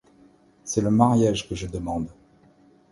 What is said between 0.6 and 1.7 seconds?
C’est le mariage que je